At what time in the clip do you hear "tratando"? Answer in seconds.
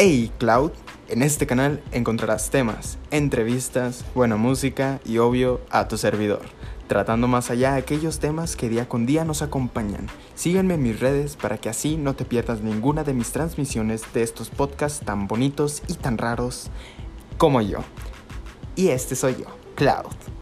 6.86-7.26